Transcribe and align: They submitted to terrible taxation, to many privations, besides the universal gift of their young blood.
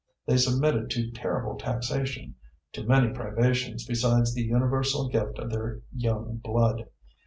They 0.25 0.37
submitted 0.37 0.89
to 0.89 1.11
terrible 1.11 1.57
taxation, 1.59 2.33
to 2.73 2.83
many 2.87 3.13
privations, 3.13 3.85
besides 3.85 4.33
the 4.33 4.41
universal 4.41 5.07
gift 5.09 5.37
of 5.37 5.51
their 5.51 5.81
young 5.93 6.37
blood. 6.43 6.87